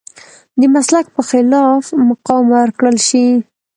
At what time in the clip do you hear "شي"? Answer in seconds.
3.07-3.27